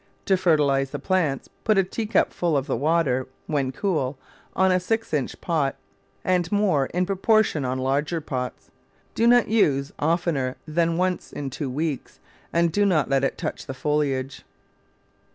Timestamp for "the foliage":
13.67-14.41